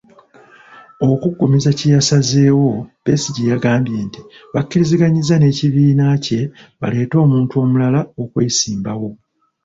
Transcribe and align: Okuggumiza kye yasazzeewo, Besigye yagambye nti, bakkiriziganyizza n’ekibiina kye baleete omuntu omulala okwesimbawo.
Okuggumiza 1.09 1.69
kye 1.77 1.87
yasazzeewo, 1.95 2.69
Besigye 3.03 3.43
yagambye 3.51 3.97
nti, 4.07 4.21
bakkiriziganyizza 4.53 5.35
n’ekibiina 5.37 6.05
kye 6.25 6.41
baleete 6.79 7.15
omuntu 7.25 7.53
omulala 7.63 7.99
okwesimbawo. 8.21 9.09